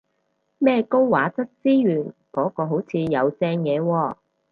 [0.57, 4.15] 咩高畫質資源嗰個好似有正嘢喎